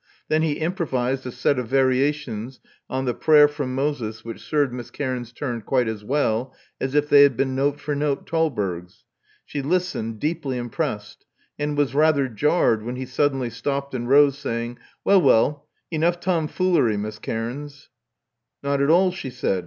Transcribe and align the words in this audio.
Then 0.29 0.41
he 0.41 0.53
improvised 0.53 1.27
a 1.27 1.31
set 1.31 1.59
of 1.59 1.67
variations 1.67 2.59
on 2.89 3.05
the 3.05 3.13
prayer 3.13 3.47
from 3.47 3.75
Moses" 3.75 4.25
which 4.25 4.41
served 4.41 4.73
Miss 4.73 4.89
Cairns's 4.89 5.31
turn 5.31 5.61
quite 5.61 5.87
as 5.87 6.03
well 6.03 6.55
as 6.79 6.95
if 6.95 7.07
they 7.07 7.21
had 7.21 7.37
been 7.37 7.53
note 7.53 7.79
for 7.79 7.93
note 7.95 8.27
Thalberg's. 8.27 9.03
She 9.45 9.61
listened, 9.61 10.19
deeply 10.19 10.57
impressed, 10.57 11.27
and 11.59 11.77
was 11.77 11.93
rather 11.93 12.27
jarred 12.27 12.81
when 12.81 12.95
he 12.95 13.05
suddenly 13.05 13.51
stopped 13.51 13.93
and 13.93 14.09
rose, 14.09 14.39
saying, 14.39 14.79
Well, 15.05 15.21
well: 15.21 15.67
enough 15.91 16.19
tom 16.19 16.47
foolery. 16.47 16.97
Miss 16.97 17.19
Cairns." 17.19 17.89
Not 18.63 18.81
at 18.81 18.89
all," 18.89 19.11
she 19.11 19.29
said. 19.29 19.59